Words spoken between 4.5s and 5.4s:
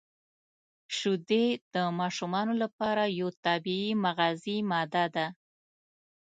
ماده ده.